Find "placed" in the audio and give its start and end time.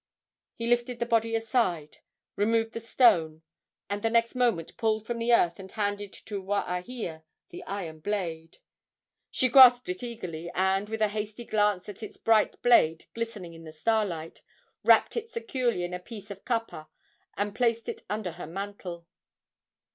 17.53-17.87